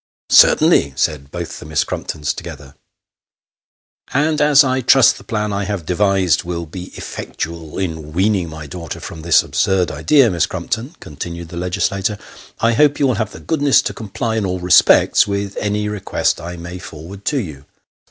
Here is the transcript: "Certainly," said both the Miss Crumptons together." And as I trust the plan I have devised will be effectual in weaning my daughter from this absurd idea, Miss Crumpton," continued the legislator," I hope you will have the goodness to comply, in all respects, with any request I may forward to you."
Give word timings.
"Certainly," 0.31 0.93
said 0.95 1.29
both 1.29 1.59
the 1.59 1.65
Miss 1.67 1.83
Crumptons 1.83 2.33
together." 2.33 2.73
And 4.15 4.41
as 4.41 4.63
I 4.63 4.81
trust 4.81 5.19
the 5.19 5.23
plan 5.23 5.53
I 5.53 5.65
have 5.65 5.85
devised 5.85 6.43
will 6.43 6.65
be 6.65 6.85
effectual 6.97 7.77
in 7.77 8.11
weaning 8.11 8.49
my 8.49 8.65
daughter 8.65 8.99
from 8.99 9.21
this 9.21 9.43
absurd 9.43 9.91
idea, 9.91 10.31
Miss 10.31 10.47
Crumpton," 10.47 10.95
continued 10.99 11.49
the 11.49 11.55
legislator," 11.57 12.17
I 12.67 12.73
hope 12.73 12.99
you 12.99 13.05
will 13.05 13.13
have 13.21 13.31
the 13.31 13.39
goodness 13.41 13.83
to 13.83 13.93
comply, 13.93 14.37
in 14.37 14.45
all 14.47 14.59
respects, 14.59 15.27
with 15.27 15.55
any 15.57 15.87
request 15.87 16.41
I 16.41 16.57
may 16.57 16.79
forward 16.79 17.23
to 17.25 17.37
you." 17.37 17.65